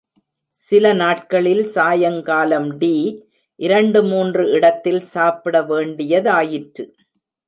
சில 0.59 0.93
நாட்களில் 0.93 1.67
சாயங்காலம் 1.67 2.77
டீ, 2.77 3.21
இரண்டு 3.59 4.03
மூன்று 4.03 4.49
இடத்தில் 4.51 5.01
சாப்பிட 5.01 5.61
வேண்டிய 5.61 6.21
தாயிற்று. 6.21 6.85